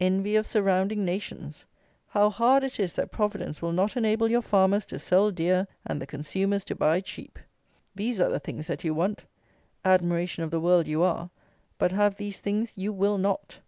[0.00, 1.66] "Envy of surrounding nations,"
[2.06, 6.00] how hard it is that Providence will not enable your farmers to sell dear and
[6.00, 7.38] the consumers to buy cheap!
[7.94, 9.26] These are the things that you want.
[9.84, 11.28] Admiration of the world you are;
[11.76, 13.58] but have these things you will not.